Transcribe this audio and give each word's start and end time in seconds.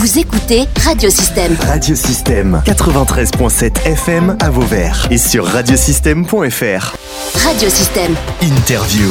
Vous 0.00 0.18
écoutez 0.18 0.62
Radiosystème. 0.82 1.54
Radiosystème 1.60 2.62
93.7 2.64 3.84
FM 3.84 4.34
à 4.40 4.48
Vauvert 4.48 5.06
et 5.10 5.18
sur 5.18 5.44
radiosystème.fr. 5.44 6.96
Radiosystème. 7.34 8.14
Interview. 8.40 9.10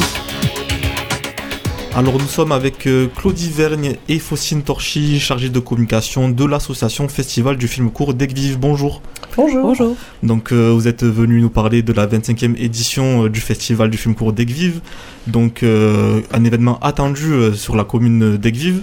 Alors 1.94 2.14
nous 2.14 2.26
sommes 2.26 2.50
avec 2.50 2.88
euh, 2.88 3.06
Claudie 3.06 3.50
Vergne 3.50 3.98
et 4.08 4.18
Faucine 4.18 4.62
Torchy, 4.62 5.20
chargée 5.20 5.48
de 5.48 5.60
communication 5.60 6.28
de 6.28 6.44
l'association 6.44 7.06
Festival 7.06 7.56
du 7.56 7.68
film 7.68 7.92
court 7.92 8.12
Vive. 8.12 8.58
Bonjour. 8.58 9.00
Bonjour. 9.36 9.62
Bonjour. 9.62 9.96
Donc 10.24 10.50
euh, 10.50 10.72
vous 10.74 10.88
êtes 10.88 11.04
venu 11.04 11.40
nous 11.40 11.50
parler 11.50 11.82
de 11.82 11.92
la 11.92 12.08
25e 12.08 12.60
édition 12.60 13.26
euh, 13.26 13.28
du 13.30 13.40
Festival 13.40 13.90
du 13.90 13.96
film 13.96 14.16
court 14.16 14.32
Vive. 14.36 14.80
Donc 15.28 15.62
euh, 15.62 16.20
un 16.32 16.42
événement 16.42 16.80
attendu 16.80 17.30
euh, 17.30 17.52
sur 17.52 17.76
la 17.76 17.84
commune 17.84 18.36
d'Aigues-Vives. 18.36 18.82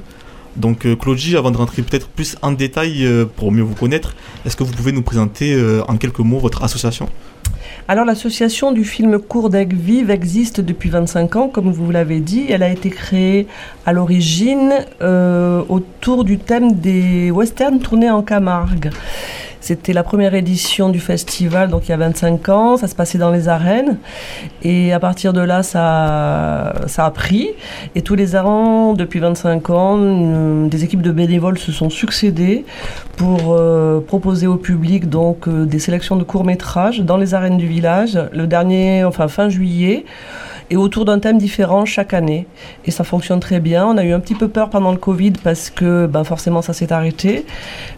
Donc 0.57 0.85
euh, 0.85 0.95
Claudie, 0.95 1.37
avant 1.37 1.51
de 1.51 1.57
rentrer 1.57 1.81
peut-être 1.81 2.07
plus 2.07 2.35
en 2.41 2.51
détail 2.51 3.05
euh, 3.05 3.25
pour 3.25 3.52
mieux 3.52 3.61
vous 3.61 3.75
connaître, 3.75 4.15
est-ce 4.45 4.55
que 4.55 4.63
vous 4.63 4.73
pouvez 4.73 4.91
nous 4.91 5.03
présenter 5.03 5.53
euh, 5.53 5.84
en 5.88 5.98
quelques 5.98 6.20
mots 6.20 6.39
votre 6.39 6.63
association? 6.63 7.07
Alors 7.88 8.03
l'association 8.03 8.73
du 8.73 8.84
film 8.84 9.17
court 9.20 9.49
d'Aigues 9.49 9.75
Vive 9.75 10.09
existe 10.09 10.59
depuis 10.59 10.89
25 10.89 11.35
ans, 11.38 11.48
comme 11.48 11.71
vous 11.71 11.89
l'avez 11.89 12.20
dit. 12.20 12.45
Elle 12.49 12.63
a 12.63 12.70
été 12.70 12.89
créée 12.89 13.48
à 13.85 13.93
l'origine 13.93 14.73
autour 15.70 16.25
du 16.25 16.38
thème 16.38 16.73
des 16.73 17.31
westerns 17.31 17.79
tournés 17.79 18.09
en 18.09 18.23
Camargue. 18.23 18.89
C'était 19.67 19.91
la 19.91 20.03
première 20.03 20.34
édition 20.34 20.88
du 20.88 21.02
festival, 21.02 21.67
donc 21.67 21.89
il 21.89 21.91
y 21.91 21.94
a 21.94 21.98
25 21.98 22.48
ans. 22.48 22.77
Ça 22.77 22.88
se 22.88 22.95
passait 22.95 23.17
dans 23.17 23.31
les 23.31 23.49
arènes. 23.49 23.98
Et 24.63 24.93
à 24.93 24.99
partir 25.02 25.34
de 25.34 25.41
là, 25.41 25.62
ça, 25.62 26.70
a 26.70 27.12
pris. 27.12 27.49
Et 27.93 28.02
tous 28.02 28.16
les 28.16 28.38
ans, 28.38 28.93
depuis 28.93 29.20
25 29.20 29.70
ans, 29.71 29.98
euh, 29.99 30.70
des 30.70 30.85
équipes 30.85 31.02
de 31.02 31.12
bénévoles 31.12 31.57
se 31.57 31.73
sont 31.73 31.90
succédées 31.90 32.63
pour 33.17 33.57
euh, 33.59 33.99
proposer 33.99 34.48
au 34.48 34.55
public 34.55 35.09
donc 35.09 35.49
euh, 35.49 35.65
des 35.65 35.79
sélections 35.79 36.15
de 36.15 36.23
courts 36.23 36.45
métrages 36.45 37.01
dans 37.01 37.18
les 37.18 37.34
arènes 37.34 37.57
du 37.57 37.68
village. 37.68 38.18
Le 38.32 38.48
dernier, 38.48 39.04
enfin 39.04 39.27
fin 39.27 39.49
juillet 39.49 40.05
et 40.70 40.76
autour 40.77 41.05
d'un 41.05 41.20
thème 41.20 41.37
différent 41.37 41.85
chaque 41.85 42.13
année. 42.13 42.46
Et 42.85 42.91
ça 42.91 43.04
fonctionne 43.04 43.40
très 43.40 43.60
bien. 43.60 43.85
On 43.85 43.98
a 43.98 44.04
eu 44.04 44.12
un 44.12 44.20
petit 44.20 44.35
peu 44.35 44.48
peur 44.48 44.70
pendant 44.70 44.91
le 44.91 44.98
Covid 44.98 45.34
parce 45.43 45.70
que 45.70 46.05
ben, 46.07 46.23
forcément 46.23 46.62
ça 46.62 46.73
s'est 46.73 46.91
arrêté. 46.91 47.46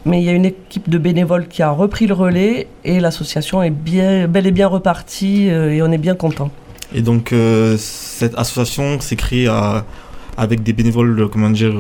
Mais 0.05 0.21
il 0.21 0.25
y 0.25 0.29
a 0.29 0.33
une 0.33 0.45
équipe 0.45 0.89
de 0.89 0.97
bénévoles 0.97 1.47
qui 1.47 1.63
a 1.63 1.71
repris 1.71 2.05
le 2.07 2.13
relais 2.13 2.67
et 2.85 2.99
l'association 2.99 3.63
est 3.63 3.69
bien, 3.69 4.27
bel 4.27 4.45
et 4.47 4.51
bien 4.51 4.67
repartie 4.67 5.49
euh, 5.49 5.71
et 5.73 5.81
on 5.81 5.91
est 5.91 5.97
bien 5.97 6.15
content. 6.15 6.51
Et 6.93 7.01
donc 7.01 7.33
euh, 7.33 7.75
cette 7.77 8.37
association 8.37 8.99
s'est 8.99 9.15
créée 9.15 9.47
à- 9.47 9.85
avec 10.37 10.63
des 10.63 10.73
bénévoles, 10.73 11.19
euh, 11.19 11.27
comment 11.27 11.49
dire, 11.49 11.75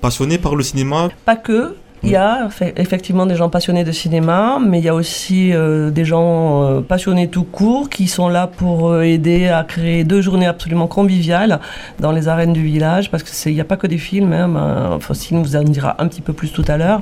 passionnés 0.00 0.38
par 0.38 0.56
le 0.56 0.62
cinéma? 0.62 1.08
Pas 1.24 1.36
que. 1.36 1.74
Il 2.04 2.10
y 2.10 2.16
a 2.16 2.50
effectivement 2.76 3.24
des 3.24 3.34
gens 3.34 3.48
passionnés 3.48 3.82
de 3.82 3.90
cinéma, 3.90 4.58
mais 4.60 4.78
il 4.78 4.84
y 4.84 4.90
a 4.90 4.94
aussi 4.94 5.54
euh, 5.54 5.90
des 5.90 6.04
gens 6.04 6.62
euh, 6.62 6.80
passionnés 6.82 7.28
tout 7.28 7.44
court 7.44 7.88
qui 7.88 8.08
sont 8.08 8.28
là 8.28 8.46
pour 8.46 8.90
euh, 8.90 9.00
aider 9.00 9.48
à 9.48 9.64
créer 9.64 10.04
deux 10.04 10.20
journées 10.20 10.46
absolument 10.46 10.86
conviviales 10.86 11.60
dans 12.00 12.12
les 12.12 12.28
arènes 12.28 12.52
du 12.52 12.62
village, 12.62 13.10
parce 13.10 13.22
qu'il 13.22 13.54
n'y 13.54 13.60
a 13.60 13.64
pas 13.64 13.78
que 13.78 13.86
des 13.86 13.96
films, 13.96 14.34
hein, 14.34 14.48
ben, 14.48 14.98
Faustine 15.00 15.42
vous 15.42 15.56
en 15.56 15.62
dira 15.62 15.96
un 15.98 16.06
petit 16.06 16.20
peu 16.20 16.34
plus 16.34 16.52
tout 16.52 16.64
à 16.68 16.76
l'heure. 16.76 17.00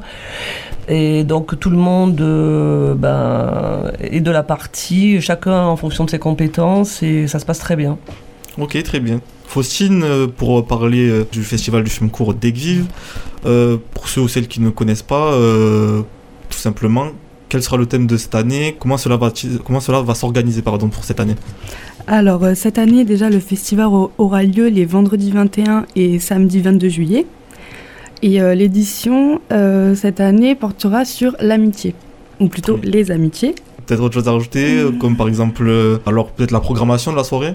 Et 0.86 1.25
donc 1.25 1.59
tout 1.59 1.70
le 1.70 1.77
monde 1.77 2.14
ben, 2.97 3.91
est 4.00 4.20
de 4.20 4.31
la 4.31 4.44
partie, 4.44 5.20
chacun 5.20 5.64
en 5.64 5.77
fonction 5.77 6.05
de 6.05 6.11
ses 6.11 6.20
compétences, 6.20 7.03
et 7.03 7.27
ça 7.27 7.41
se 7.41 7.44
passe 7.44 7.59
très 7.59 7.75
bien. 7.75 7.98
Ok, 8.58 8.81
très 8.83 9.00
bien. 9.00 9.20
Faustine, 9.47 10.03
euh, 10.03 10.27
pour 10.27 10.67
parler 10.67 11.08
euh, 11.08 11.27
du 11.31 11.42
festival 11.42 11.84
du 11.84 11.91
film 11.91 12.11
court 12.11 12.34
d'Aigues-Vives, 12.34 12.86
euh, 13.47 13.77
pour 13.94 14.09
ceux 14.09 14.20
ou 14.22 14.28
celles 14.28 14.48
qui 14.48 14.61
ne 14.61 14.70
connaissent 14.70 15.03
pas, 15.03 15.33
euh, 15.33 16.03
tout 16.50 16.59
simplement, 16.59 17.06
quel 17.48 17.62
sera 17.62 17.77
le 17.77 17.86
thème 17.86 18.06
de 18.06 18.17
cette 18.17 18.34
année? 18.34 18.77
Comment 18.78 18.97
cela 18.97 19.17
va, 19.17 19.33
comment 19.64 19.81
cela 19.81 20.00
va 20.03 20.14
s'organiser 20.14 20.62
pardon, 20.62 20.89
pour 20.89 21.05
cette 21.05 21.20
année? 21.20 21.34
Alors 22.06 22.44
cette 22.54 22.78
année 22.78 23.04
déjà 23.04 23.31
le 23.31 23.38
festival 23.38 23.87
au- 23.87 24.10
aura 24.19 24.43
lieu 24.43 24.66
les 24.69 24.84
vendredis 24.87 25.31
21 25.31 25.87
et 25.94 26.19
samedi 26.19 26.60
22 26.60 26.88
juillet. 26.88 27.26
Et 28.22 28.41
euh, 28.41 28.55
l'édition 28.55 29.41
cette 29.94 30.21
année 30.21 30.55
portera 30.55 31.05
sur 31.05 31.37
l'amitié, 31.41 31.94
ou 32.41 32.49
plutôt 32.49 32.75
Oui. 32.82 32.91
les 32.91 33.10
amitiés. 33.10 33.55
Peut-être 33.87 34.00
autre 34.03 34.15
chose 34.15 34.28
à 34.28 34.32
rajouter, 34.32 34.84
comme 35.00 35.16
par 35.16 35.28
exemple, 35.28 35.71
alors 36.06 36.31
peut-être 36.31 36.53
la 36.53 36.60
programmation 36.60 37.10
de 37.12 37.16
la 37.16 37.25
soirée? 37.25 37.55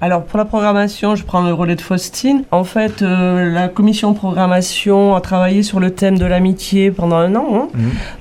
Alors 0.00 0.22
pour 0.24 0.38
la 0.38 0.44
programmation, 0.44 1.16
je 1.16 1.24
prends 1.24 1.42
le 1.42 1.52
relais 1.52 1.74
de 1.74 1.80
Faustine. 1.80 2.44
En 2.52 2.62
fait, 2.62 3.02
euh, 3.02 3.50
la 3.52 3.66
commission 3.66 4.14
programmation 4.14 5.16
a 5.16 5.20
travaillé 5.20 5.64
sur 5.64 5.80
le 5.80 5.90
thème 5.90 6.18
de 6.18 6.24
l'amitié 6.24 6.92
pendant 6.92 7.16
un 7.16 7.34
an. 7.34 7.46
hein. 7.52 7.68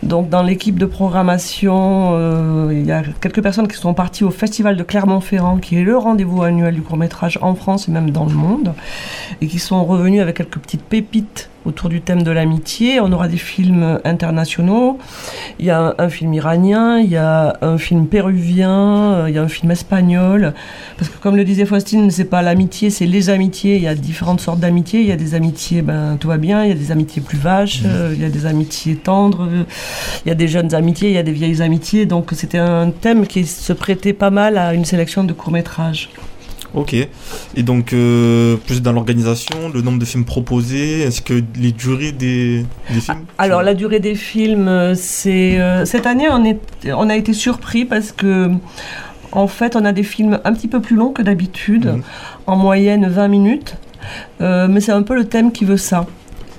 Donc 0.01 0.27
dans 0.29 0.41
l'équipe 0.41 0.79
de 0.79 0.87
programmation, 0.87 2.13
euh, 2.13 2.69
il 2.71 2.83
y 2.85 2.91
a 2.91 3.03
quelques 3.21 3.43
personnes 3.43 3.67
qui 3.67 3.77
sont 3.77 3.93
parties 3.93 4.23
au 4.23 4.31
Festival 4.31 4.75
de 4.75 4.81
Clermont-Ferrand, 4.81 5.57
qui 5.57 5.77
est 5.77 5.83
le 5.83 5.95
rendez-vous 5.95 6.41
annuel 6.41 6.73
du 6.73 6.81
court-métrage 6.81 7.37
en 7.43 7.53
France 7.53 7.87
et 7.87 7.91
même 7.91 8.09
dans 8.09 8.25
le 8.25 8.33
monde, 8.33 8.73
et 9.41 9.47
qui 9.47 9.59
sont 9.59 9.85
revenus 9.85 10.19
avec 10.21 10.37
quelques 10.37 10.57
petites 10.57 10.83
pépites 10.83 11.51
autour 11.67 11.89
du 11.89 12.01
thème 12.01 12.23
de 12.23 12.31
l'amitié. 12.31 12.99
On 12.99 13.11
aura 13.11 13.27
des 13.27 13.37
films 13.37 13.99
internationaux. 14.05 14.97
Il 15.59 15.65
y 15.65 15.69
a 15.69 15.93
un, 15.97 16.09
film 16.09 16.33
iranien, 16.33 16.99
il 16.99 17.09
y 17.09 17.17
a 17.17 17.57
un 17.61 17.77
film 17.77 18.07
péruvien, 18.07 19.13
euh, 19.13 19.25
il 19.29 19.35
y 19.35 19.37
a 19.37 19.43
un 19.43 19.47
film 19.47 19.69
espagnol. 19.71 20.53
Parce 20.97 21.09
que 21.09 21.17
comme 21.17 21.35
le 21.35 21.43
disait 21.43 21.65
Faustine, 21.65 22.09
c'est 22.09 22.25
pas 22.25 22.41
l'amitié, 22.41 22.89
c'est 22.89 23.05
les 23.05 23.29
amitiés. 23.29 23.75
Il 23.75 23.83
y 23.83 23.87
a 23.87 23.95
différentes 23.95 24.41
sortes 24.41 24.59
d'amitiés. 24.59 25.01
Il 25.01 25.07
y 25.07 25.11
a 25.11 25.17
des 25.17 25.35
amitiés, 25.35 25.81
ben 25.81 26.17
tout 26.19 26.29
va 26.29 26.37
bien. 26.37 26.63
Il 26.63 26.69
y 26.69 26.71
a 26.71 26.75
des 26.75 26.91
amitiés 26.91 27.21
plus 27.21 27.37
vaches. 27.37 27.81
euh, 27.85 28.13
il 28.13 28.21
y 28.21 28.25
a 28.25 28.29
des 28.29 28.45
amitiés 28.45 28.95
tendres. 28.95 29.43
euh, 29.43 29.63
il 30.25 30.29
y 30.29 30.31
a 30.31 30.35
des 30.35 30.47
jeunes 30.47 30.73
amitiés. 30.73 31.09
Il 31.09 31.15
y 31.15 31.19
a 31.19 31.23
des 31.23 31.33
vieilles 31.33 31.61
amitiés. 31.61 32.05
Donc 32.05 32.29
c'était 32.33 32.57
un 32.59 32.91
thème 32.91 33.27
qui 33.27 33.45
se 33.45 33.73
prêtait 33.73 34.13
pas 34.13 34.29
mal 34.29 34.57
à 34.57 34.73
une 34.73 34.85
sélection 34.85 35.23
de 35.23 35.33
courts 35.33 35.51
métrages. 35.51 36.09
Ok. 36.77 36.93
Et 36.93 37.63
donc, 37.63 37.91
euh, 37.91 38.55
plus 38.67 38.81
dans 38.81 38.91
l'organisation, 38.93 39.69
le 39.73 39.81
nombre 39.81 39.99
de 39.99 40.05
films 40.05 40.25
proposés, 40.25 41.05
ainsi 41.07 41.21
que 41.23 41.33
les 41.59 41.71
durées 41.71 42.11
des, 42.11 42.65
des 42.93 43.01
films 43.01 43.25
Alors 43.39 43.61
la 43.63 43.73
durée 43.73 43.99
des 43.99 44.15
films, 44.15 44.67
euh, 44.67 44.93
c'est 44.95 45.59
euh, 45.59 45.85
cette 45.85 46.05
année 46.05 46.27
on 46.29 46.45
est, 46.45 46.59
on 46.95 47.09
a 47.09 47.15
été 47.15 47.33
surpris 47.33 47.83
parce 47.85 48.11
que 48.11 48.49
en 49.31 49.47
fait 49.47 49.75
on 49.75 49.85
a 49.85 49.91
des 49.91 50.03
films 50.03 50.39
un 50.43 50.53
petit 50.53 50.67
peu 50.67 50.79
plus 50.79 50.95
longs 50.95 51.11
que 51.11 51.21
d'habitude, 51.23 51.85
Mhm. 51.87 52.01
en 52.47 52.55
moyenne 52.55 53.07
20 53.09 53.27
minutes, 53.27 53.75
Euh, 54.39 54.67
mais 54.69 54.79
c'est 54.79 54.93
un 54.93 55.01
peu 55.03 55.15
le 55.15 55.25
thème 55.25 55.51
qui 55.51 55.65
veut 55.65 55.75
ça. 55.91 56.05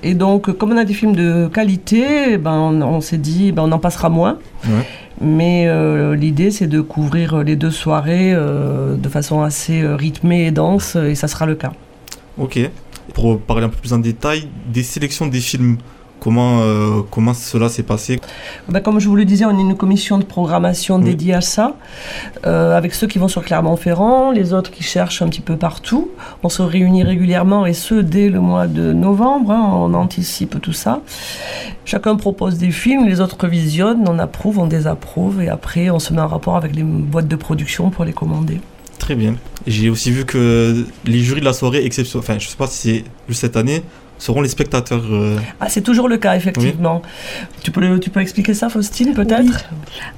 Et 0.03 0.13
donc 0.13 0.51
comme 0.57 0.71
on 0.71 0.77
a 0.77 0.85
des 0.85 0.93
films 0.93 1.15
de 1.15 1.47
qualité, 1.47 2.33
eh 2.33 2.37
ben 2.37 2.53
on, 2.53 2.81
on 2.81 3.01
s'est 3.01 3.17
dit 3.17 3.51
ben 3.51 3.63
on 3.63 3.71
en 3.71 3.79
passera 3.79 4.09
moins. 4.09 4.37
Ouais. 4.65 4.85
Mais 5.21 5.67
euh, 5.67 6.15
l'idée 6.15 6.51
c'est 6.51 6.67
de 6.67 6.79
couvrir 6.79 7.43
les 7.43 7.55
deux 7.55 7.71
soirées 7.71 8.33
euh, 8.33 8.95
de 8.95 9.09
façon 9.09 9.41
assez 9.41 9.81
euh, 9.81 9.95
rythmée 9.95 10.47
et 10.47 10.51
dense 10.51 10.95
et 10.95 11.15
ça 11.15 11.27
sera 11.27 11.45
le 11.45 11.55
cas. 11.55 11.73
Ok. 12.37 12.59
Pour 13.13 13.39
parler 13.39 13.65
un 13.65 13.69
peu 13.69 13.77
plus 13.77 13.91
en 13.91 13.97
détail, 13.97 14.47
des 14.71 14.83
sélections 14.83 15.27
des 15.27 15.39
films, 15.39 15.77
comment, 16.19 16.61
euh, 16.61 17.01
comment 17.09 17.33
cela 17.33 17.69
s'est 17.69 17.83
passé 17.83 18.19
Ben, 18.67 18.81
comme 18.81 18.99
je 18.99 19.07
vous 19.07 19.15
le 19.15 19.25
disais, 19.25 19.45
on 19.45 19.57
est 19.57 19.61
une 19.61 19.75
commission 19.75 20.17
de 20.17 20.23
programmation 20.23 20.97
Oui. 20.97 21.05
dédiée 21.05 21.33
à 21.33 21.41
ça, 21.41 21.75
euh, 22.45 22.75
avec 22.77 22.93
ceux 22.93 23.07
qui 23.07 23.19
vont 23.19 23.27
sur 23.27 23.43
Clermont-Ferrand, 23.43 24.31
les 24.31 24.53
autres 24.53 24.71
qui 24.71 24.83
cherchent 24.83 25.21
un 25.21 25.29
petit 25.29 25.41
peu 25.41 25.55
partout. 25.57 26.09
On 26.43 26.49
se 26.49 26.61
réunit 26.61 27.03
régulièrement 27.03 27.65
et 27.65 27.73
ce, 27.73 27.95
dès 27.95 28.29
le 28.29 28.39
mois 28.39 28.67
de 28.67 28.93
novembre, 28.93 29.51
hein, 29.51 29.71
on 29.73 29.93
anticipe 29.93 30.61
tout 30.61 30.73
ça. 30.73 31.01
Chacun 31.85 32.15
propose 32.15 32.57
des 32.57 32.71
films, 32.71 33.05
les 33.07 33.21
autres 33.21 33.47
visionnent, 33.47 34.05
on 34.07 34.19
approuve, 34.19 34.59
on 34.59 34.67
désapprouve, 34.67 35.41
et 35.41 35.49
après 35.49 35.89
on 35.89 35.99
se 35.99 36.13
met 36.13 36.21
en 36.21 36.27
rapport 36.27 36.55
avec 36.55 36.75
les 36.75 36.83
boîtes 36.83 37.27
de 37.27 37.35
production 37.35 37.89
pour 37.89 38.05
les 38.05 38.13
commander. 38.13 38.59
Très 38.99 39.15
bien. 39.15 39.35
J'ai 39.65 39.89
aussi 39.89 40.11
vu 40.11 40.25
que 40.25 40.85
les 41.05 41.19
jurys 41.19 41.39
de 41.39 41.45
la 41.45 41.53
soirée, 41.53 41.83
exception, 41.85 42.19
enfin, 42.19 42.37
je 42.37 42.47
sais 42.47 42.57
pas 42.57 42.67
si 42.67 42.77
c'est 42.77 43.03
juste 43.27 43.41
cette 43.41 43.55
année, 43.57 43.81
seront 44.19 44.41
les 44.41 44.49
spectateurs. 44.49 45.01
euh, 45.11 45.37
Ah, 45.59 45.69
c'est 45.69 45.81
toujours 45.81 46.07
le 46.07 46.17
cas, 46.17 46.35
effectivement. 46.35 47.01
Tu, 47.63 47.71
peux 47.71 47.81
le- 47.81 47.99
tu 47.99 48.11
peux 48.11 48.19
expliquer 48.19 48.53
ça, 48.53 48.69
Faustine, 48.69 49.13
peut-être? 49.15 49.65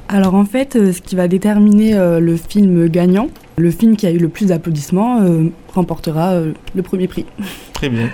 Alors 0.10 0.36
en 0.36 0.44
fait 0.46 0.75
euh, 0.75 0.92
ce 0.92 1.02
qui 1.02 1.16
va 1.16 1.28
déterminer 1.30 1.96
euh, 1.96 2.20
le 2.20 2.36
film 2.36 2.88
gagnant, 2.90 3.28
le 3.58 3.72
film 3.72 3.96
qui 3.96 4.06
a 4.08 4.12
eu 4.12 4.18
le 4.18 4.28
plus 4.28 4.48
d'applaudissements 4.48 5.22
euh, 5.22 5.46
remportera 5.74 6.31
euh, 6.31 6.52
le 6.75 6.81
premier 6.81 7.08
prix. 7.08 7.25
Très 7.74 7.88
bien. 7.90 8.10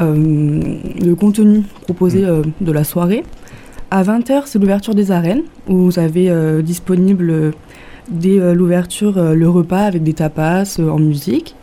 le 0.00 1.14
contenu 1.14 1.62
proposé 1.82 2.24
euh, 2.24 2.42
de 2.60 2.72
la 2.72 2.84
soirée, 2.84 3.24
à 3.90 4.02
20h, 4.02 4.42
c'est 4.44 4.58
l'ouverture 4.58 4.94
des 4.94 5.10
arènes, 5.10 5.42
où 5.66 5.76
vous 5.76 5.98
avez 5.98 6.28
euh, 6.28 6.60
disponible 6.60 7.30
euh, 7.30 7.50
dès 8.10 8.38
euh, 8.38 8.54
l'ouverture 8.54 9.16
euh, 9.16 9.34
le 9.34 9.48
repas 9.48 9.84
avec 9.84 10.02
des 10.02 10.12
tapas 10.12 10.78
euh, 10.78 10.90
en 10.90 10.98
musique, 10.98 11.54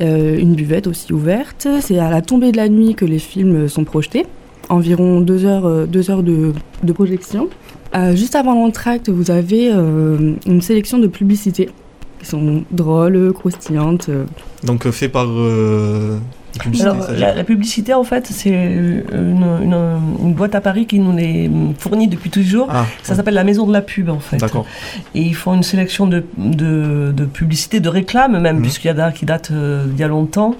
euh, 0.00 0.38
une 0.38 0.54
buvette 0.54 0.86
aussi 0.86 1.12
ouverte. 1.12 1.68
C'est 1.80 1.98
à 1.98 2.08
la 2.08 2.22
tombée 2.22 2.52
de 2.52 2.56
la 2.56 2.70
nuit 2.70 2.94
que 2.94 3.04
les 3.04 3.18
films 3.18 3.64
euh, 3.64 3.68
sont 3.68 3.84
projetés, 3.84 4.24
environ 4.70 5.20
deux 5.20 5.44
heures, 5.44 5.66
euh, 5.66 5.86
deux 5.86 6.10
heures 6.10 6.22
de, 6.22 6.52
de 6.82 6.92
projection. 6.92 7.48
Euh, 7.94 8.16
juste 8.16 8.36
avant 8.36 8.54
l'entracte, 8.54 9.10
vous 9.10 9.30
avez 9.30 9.70
euh, 9.70 10.34
une 10.46 10.62
sélection 10.62 10.98
de 10.98 11.08
publicités 11.08 11.68
qui 12.20 12.26
sont 12.26 12.62
drôles, 12.70 13.32
croustillantes. 13.32 14.08
euh, 14.08 14.24
Donc 14.64 14.86
euh, 14.86 14.92
fait 14.92 15.08
par 15.08 15.26
euh, 15.28 16.18
des 16.52 16.58
publicités, 16.60 16.90
Alors, 16.90 17.10
la, 17.12 17.34
la 17.34 17.44
publicité, 17.44 17.94
en 17.94 18.04
fait, 18.04 18.26
c'est 18.26 18.50
une, 18.50 19.04
une- 19.12 19.74
une 20.22 20.34
boîte 20.34 20.54
à 20.54 20.60
Paris 20.60 20.86
qui 20.86 20.98
nous 20.98 21.16
les 21.16 21.50
fournit 21.78 22.08
depuis 22.08 22.28
toujours. 22.28 22.66
Ah, 22.70 22.84
Ça 23.02 23.14
s'appelle 23.14 23.34
la 23.34 23.44
maison 23.44 23.66
de 23.66 23.72
la 23.72 23.80
pub, 23.82 24.08
en 24.10 24.18
fait. 24.18 24.36
d'accord. 24.36 24.66
Et 25.14 25.22
ils 25.22 25.34
font 25.34 25.54
une 25.54 25.62
sélection 25.62 26.06
de, 26.06 26.24
de, 26.36 27.12
de 27.16 27.24
publicités, 27.24 27.80
de 27.80 27.88
réclames 27.88 28.38
même, 28.40 28.56
Mhm. 28.56 28.62
puisqu'il 28.62 28.88
y 28.88 28.90
en 28.92 28.98
a 28.98 29.12
qui 29.12 29.24
datent 29.26 29.50
euh, 29.52 29.86
d'il 29.86 30.00
y 30.00 30.02
a 30.04 30.08
longtemps. 30.08 30.56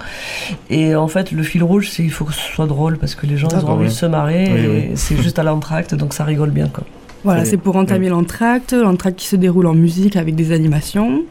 Et 0.69 0.95
en 0.95 1.07
fait, 1.09 1.31
le 1.31 1.43
fil 1.43 1.63
rouge, 1.63 1.89
c'est 1.91 2.03
il 2.03 2.11
faut 2.11 2.25
que 2.25 2.33
ce 2.33 2.39
soit 2.55 2.67
drôle, 2.67 2.97
parce 2.97 3.13
que 3.15 3.27
les 3.27 3.37
gens 3.37 3.49
ils 3.49 3.55
ont 3.55 3.57
D'accord, 3.59 3.71
envie 3.75 3.85
de 3.87 3.91
se 3.91 4.05
marrer, 4.05 4.49
oui. 4.89 4.91
c'est 4.95 5.17
juste 5.21 5.39
à 5.39 5.43
l'entracte, 5.43 5.93
donc 5.93 6.13
ça 6.13 6.23
rigole 6.23 6.51
bien. 6.51 6.67
Quoi. 6.69 6.85
Voilà, 7.23 7.45
c'est 7.45 7.57
pour 7.57 7.75
entamer 7.75 8.09
l'entracte, 8.09 8.73
l'entracte 8.73 9.19
qui 9.19 9.27
se 9.27 9.35
déroule 9.35 9.67
en 9.67 9.73
musique 9.75 10.15
avec 10.15 10.35
des 10.35 10.51
animations. 10.51 11.23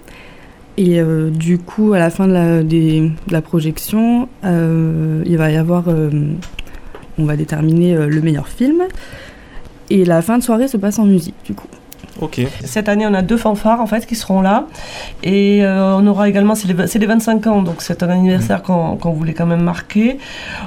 Et 0.76 1.00
euh, 1.00 1.30
du 1.30 1.58
coup, 1.58 1.92
à 1.92 1.98
la 1.98 2.10
fin 2.10 2.26
de 2.28 2.32
la, 2.32 2.62
des- 2.62 3.00
de 3.26 3.32
la 3.32 3.42
projection, 3.42 4.28
euh, 4.44 5.22
il 5.26 5.36
va 5.36 5.50
y 5.50 5.56
avoir, 5.56 5.84
euh, 5.88 6.10
on 7.18 7.24
va 7.24 7.36
déterminer 7.36 7.94
euh, 7.96 8.06
le 8.08 8.20
meilleur 8.22 8.48
film. 8.48 8.82
Et 9.90 10.04
la 10.04 10.22
fin 10.22 10.38
de 10.38 10.42
soirée 10.44 10.68
se 10.68 10.76
passe 10.76 10.98
en 11.00 11.06
musique, 11.06 11.34
du 11.44 11.52
coup. 11.54 11.66
Ok. 12.20 12.40
Cette 12.64 12.88
année, 12.88 13.06
on 13.06 13.14
a 13.14 13.22
deux 13.22 13.36
fanfares 13.36 13.80
en 13.80 13.86
fait 13.86 14.06
qui 14.06 14.14
seront 14.14 14.40
là. 14.42 14.66
Et 15.22 15.64
euh, 15.64 15.96
on 15.96 16.06
aura 16.06 16.28
également, 16.28 16.54
c'est 16.54 16.68
les, 16.68 16.74
v- 16.74 16.86
c'est 16.86 16.98
les 16.98 17.06
25 17.06 17.46
ans, 17.46 17.62
donc 17.62 17.76
c'est 17.80 18.02
un 18.02 18.08
anniversaire 18.10 18.62
qu'on 18.62 18.96
qu'on 18.96 19.12
voulait 19.12 19.32
quand 19.34 19.46
même 19.46 19.62
marquer. 19.62 20.18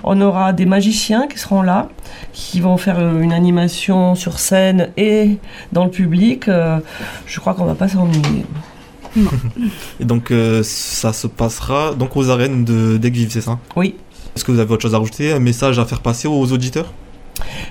On 0.03 0.19
aura 0.21 0.51
des 0.53 0.65
magiciens 0.65 1.27
qui 1.27 1.38
seront 1.38 1.61
là, 1.61 1.89
qui 2.33 2.59
vont 2.59 2.77
faire 2.77 2.97
euh, 3.00 3.21
une 3.21 3.33
animation 3.33 4.15
sur 4.15 4.39
scène 4.39 4.89
et 4.97 5.38
dans 5.71 5.83
le 5.85 5.91
public. 5.91 6.47
Euh, 6.47 6.79
je 7.27 7.39
crois 7.39 7.53
qu'on 7.53 7.65
va 7.65 7.75
pas 7.75 7.88
s'ennuyer. 7.88 8.45
Et 10.00 10.05
donc 10.05 10.31
euh, 10.31 10.63
ça 10.63 11.13
se 11.13 11.27
passera 11.27 11.94
donc 11.94 12.17
aux 12.17 12.29
arènes 12.31 12.65
de 12.65 12.97
d'Aigues-Vives, 12.97 13.31
c'est 13.31 13.41
ça? 13.41 13.59
Oui. 13.75 13.95
Est-ce 14.35 14.44
que 14.44 14.51
vous 14.51 14.57
avez 14.59 14.73
autre 14.73 14.81
chose 14.81 14.95
à 14.95 14.97
rajouter? 14.97 15.31
Un 15.33 15.39
message 15.39 15.77
à 15.77 15.85
faire 15.85 16.00
passer 16.01 16.27
aux 16.27 16.51
auditeurs? 16.51 16.91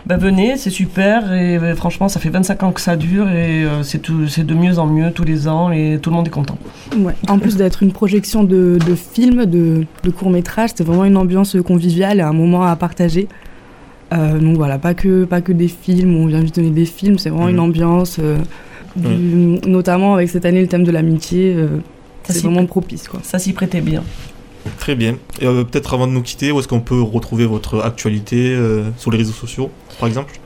Ben 0.06 0.16
venez, 0.16 0.56
c'est 0.56 0.70
super 0.70 1.32
et 1.32 1.56
euh, 1.58 1.74
franchement, 1.74 2.08
ça 2.08 2.20
fait 2.20 2.28
25 2.30 2.62
ans 2.62 2.72
que 2.72 2.80
ça 2.80 2.96
dure 2.96 3.28
et 3.30 3.64
euh, 3.64 3.82
c'est 3.82 3.98
tout- 4.00 4.28
c'est 4.28 4.44
de 4.44 4.54
mieux 4.54 4.78
en 4.78 4.86
mieux 4.86 5.10
tous 5.12 5.24
les 5.24 5.48
ans 5.48 5.70
et 5.70 5.98
tout 6.00 6.10
le 6.10 6.16
monde 6.16 6.26
est 6.26 6.30
content. 6.30 6.58
Ouais. 6.96 7.14
En 7.28 7.38
plus 7.38 7.56
d'être 7.56 7.82
une 7.82 7.92
projection 7.92 8.44
de, 8.44 8.78
de 8.86 8.94
films, 8.94 9.46
de, 9.46 9.86
de 10.02 10.10
courts-métrages, 10.10 10.70
c'est 10.74 10.84
vraiment 10.84 11.04
une 11.04 11.16
ambiance 11.16 11.56
conviviale 11.66 12.18
et 12.18 12.22
un 12.22 12.32
moment 12.32 12.64
à 12.64 12.74
partager. 12.76 13.28
Euh, 14.12 14.38
donc 14.38 14.56
voilà, 14.56 14.78
pas 14.78 14.94
que, 14.94 15.24
pas 15.24 15.40
que 15.40 15.52
des 15.52 15.68
films, 15.68 16.16
on 16.16 16.26
vient 16.26 16.40
juste 16.42 16.56
donner 16.56 16.70
des 16.70 16.84
films, 16.84 17.18
c'est 17.18 17.30
vraiment 17.30 17.46
Mhm. 17.46 17.52
une 17.54 17.60
ambiance, 17.60 18.16
euh, 18.20 18.36
du- 18.96 19.58
notamment 19.66 20.14
avec 20.14 20.28
cette 20.28 20.44
année 20.44 20.60
le 20.60 20.66
thème 20.68 20.84
de 20.84 20.90
l'amitié, 20.90 21.56
c'est 22.24 22.42
vraiment 22.44 22.66
propice. 22.66 23.08
Quoi. 23.08 23.20
Ça 23.22 23.38
s'y 23.38 23.52
prêtait 23.52 23.80
bien. 23.80 24.02
Très 24.78 24.94
bien. 24.94 25.16
Et 25.40 25.46
euh, 25.46 25.64
peut-être 25.64 25.92
avant 25.94 26.06
de 26.06 26.12
nous 26.12 26.22
quitter, 26.22 26.52
où 26.52 26.60
est-ce 26.60 26.68
qu'on 26.68 26.80
peut 26.80 27.00
retrouver 27.02 27.46
votre 27.46 27.80
actualité 27.82 28.54
euh, 28.54 28.90
sur 28.96 29.10
les 29.10 29.18
réseaux 29.18 29.32
sociaux, 29.32 29.70
par 29.98 30.08
exemple? 30.08 30.38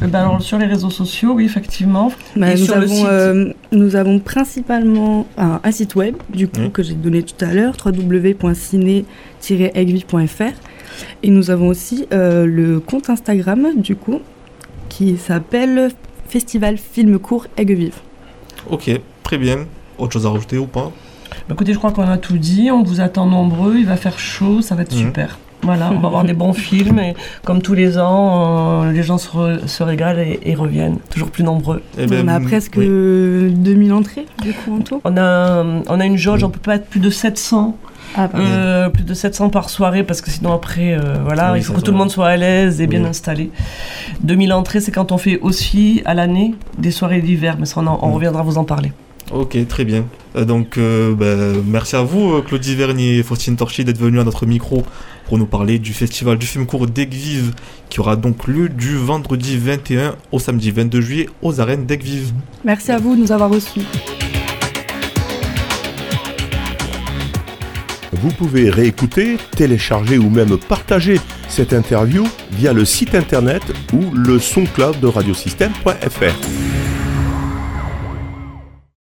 Ben 0.00 0.14
alors, 0.14 0.40
sur 0.42 0.56
les 0.58 0.64
réseaux 0.66 0.88
sociaux, 0.90 1.32
oui, 1.34 1.44
effectivement. 1.44 2.10
Bah, 2.34 2.52
Et 2.52 2.58
nous, 2.58 2.64
sur 2.64 2.74
le 2.76 2.82
avons, 2.84 2.94
site 2.94 3.06
euh, 3.08 3.52
nous 3.72 3.94
avons 3.96 4.18
principalement 4.18 5.26
un, 5.36 5.60
un 5.62 5.72
site 5.72 5.94
web, 5.94 6.16
du 6.32 6.48
coup, 6.48 6.60
Oui. 6.62 6.70
que 6.72 6.82
j'ai 6.82 6.94
donné 6.94 7.22
tout 7.22 7.34
à 7.44 7.52
l'heure, 7.52 7.74
www.ciné-aiguille.fr. 7.84 10.52
Et 11.22 11.30
nous 11.30 11.50
avons 11.50 11.68
aussi 11.68 12.06
euh, 12.12 12.46
le 12.46 12.80
compte 12.80 13.10
Instagram, 13.10 13.68
du 13.76 13.94
coup, 13.96 14.20
qui 14.88 15.16
s'appelle 15.18 15.90
Festival 16.28 16.78
Film 16.78 17.18
Court 17.18 17.46
Aigues-Vives. 17.56 17.98
Ok, 18.70 18.90
très 19.22 19.38
bien. 19.38 19.66
Autre 19.98 20.14
chose 20.14 20.26
à 20.26 20.30
rajouter 20.30 20.56
ou 20.58 20.66
pas? 20.66 20.90
Bah, 21.48 21.54
écoutez, 21.54 21.72
je 21.72 21.78
crois 21.78 21.92
qu'on 21.92 22.02
a 22.08 22.16
tout 22.18 22.38
dit. 22.38 22.70
On 22.72 22.82
vous 22.82 23.00
attend 23.00 23.26
nombreux. 23.26 23.76
Il 23.78 23.86
va 23.86 23.96
faire 23.96 24.18
chaud. 24.18 24.62
Ça 24.62 24.74
va 24.74 24.82
être 24.82 24.92
Mhm. 24.94 24.98
super. 25.06 25.38
Voilà, 25.62 25.90
on 25.92 25.98
va 25.98 26.08
avoir 26.08 26.24
des 26.24 26.32
bons 26.32 26.54
films. 26.54 26.98
Et 27.00 27.14
comme 27.44 27.60
tous 27.60 27.74
les 27.74 27.98
ans, 27.98 28.84
euh, 28.84 28.92
les 28.92 29.02
gens 29.02 29.18
se, 29.18 29.28
re- 29.28 29.66
se 29.66 29.82
régalent 29.82 30.18
et, 30.20 30.40
et 30.44 30.54
reviennent. 30.54 30.96
Toujours 31.10 31.30
plus 31.30 31.44
nombreux. 31.44 31.82
Eh 31.98 32.06
ben, 32.06 32.24
on 32.24 32.28
a 32.28 32.40
presque 32.40 32.76
oui. 32.78 32.86
2000 32.88 33.92
entrées, 33.92 34.24
du 34.42 34.52
coup, 34.54 34.76
en 34.76 34.80
tout. 34.80 35.02
On 35.04 35.16
a, 35.18 35.62
on 35.88 36.00
a 36.00 36.06
une 36.06 36.16
jauge, 36.16 36.42
on 36.44 36.48
peut 36.50 36.58
pas 36.60 36.76
être 36.76 36.86
plus 36.86 37.00
de 37.00 37.10
700. 37.10 37.76
Ah, 38.16 38.26
pardon. 38.26 38.44
euh, 38.48 38.88
plus 38.88 39.04
de 39.04 39.14
700 39.14 39.50
par 39.50 39.70
soirée 39.70 40.02
parce 40.02 40.20
que 40.20 40.30
sinon 40.30 40.52
après 40.52 40.94
euh, 40.94 41.18
voilà 41.22 41.52
Oui, 41.52 41.58
il 41.60 41.62
faut 41.62 41.74
que 41.74 41.80
tout 41.80 41.92
le 41.92 41.96
monde 41.96 42.10
soit 42.10 42.26
à 42.26 42.36
l'aise 42.36 42.80
et 42.80 42.88
bien 42.88 43.02
Oui. 43.02 43.06
installé 43.08 43.52
2000 44.24 44.52
entrées 44.52 44.80
c'est 44.80 44.90
quand 44.90 45.12
on 45.12 45.16
fait 45.18 45.38
aussi 45.42 46.02
à 46.04 46.14
l'année 46.14 46.56
des 46.76 46.90
soirées 46.90 47.20
d'hiver 47.20 47.54
mais 47.60 47.66
ça 47.66 47.78
on, 47.80 47.86
en- 47.86 48.00
on 48.02 48.08
Mhm. 48.08 48.14
reviendra 48.14 48.42
vous 48.42 48.58
en 48.58 48.64
parler 48.64 48.90
Ok, 49.30 49.56
très 49.68 49.84
bien. 49.84 50.06
Euh, 50.36 50.44
donc, 50.44 50.76
euh, 50.76 51.14
ben, 51.14 51.62
merci 51.66 51.94
à 51.94 52.02
vous, 52.02 52.32
euh, 52.32 52.42
Claudie 52.42 52.74
Vernier 52.74 53.18
et 53.18 53.22
Faustine 53.22 53.56
Torchi, 53.56 53.84
d'être 53.84 53.98
venus 53.98 54.20
à 54.20 54.24
notre 54.24 54.44
micro 54.44 54.84
pour 55.26 55.38
nous 55.38 55.46
parler 55.46 55.78
du 55.78 55.92
festival 55.92 56.36
du 56.36 56.46
film 56.46 56.66
court 56.66 56.88
d'Aigues-Vives, 56.88 57.52
qui 57.88 58.00
aura 58.00 58.16
donc 58.16 58.48
lieu 58.48 58.68
du 58.68 58.96
vendredi 58.96 59.56
21 59.56 60.16
au 60.32 60.40
samedi 60.40 60.72
22 60.72 61.00
juillet 61.00 61.28
aux 61.42 61.60
arènes 61.60 61.86
d'Aigues-Vives. 61.86 62.32
Merci 62.64 62.90
à 62.90 62.98
vous 62.98 63.14
de 63.14 63.20
nous 63.20 63.30
avoir 63.32 63.50
reçus. 63.50 63.82
Vous 68.12 68.30
pouvez 68.30 68.68
réécouter, 68.68 69.36
télécharger 69.56 70.18
ou 70.18 70.28
même 70.28 70.58
partager 70.58 71.20
cette 71.48 71.72
interview 71.72 72.26
via 72.52 72.72
le 72.72 72.84
site 72.84 73.14
internet 73.14 73.62
ou 73.92 74.12
le 74.12 74.38
soncloud 74.38 74.98
de 75.00 75.06
radiosystème.fr. 75.06 76.69